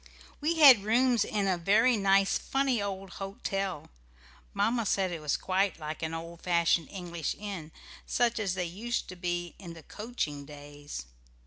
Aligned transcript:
We 0.39 0.55
had 0.57 0.81
rooms 0.83 1.23
in 1.23 1.47
a 1.47 1.59
very 1.59 1.95
nice 1.95 2.35
funny 2.35 2.81
old 2.81 3.11
hotel. 3.21 3.91
Mamma 4.51 4.83
said 4.87 5.11
it 5.11 5.21
was 5.21 5.37
quite 5.37 5.77
like 5.77 6.01
an 6.01 6.15
old 6.15 6.41
fashioned 6.41 6.89
English 6.89 7.35
inn, 7.37 7.71
such 8.07 8.39
as 8.39 8.55
they 8.55 8.65
used 8.65 9.07
to 9.09 9.15
be 9.15 9.53
in 9.59 9.73
the 9.75 9.83
coaching 9.83 10.43
days. 10.43 11.05